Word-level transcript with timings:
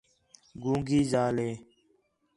گونگی 0.63 1.01
ذال 1.11 1.35
ہے 1.45 1.51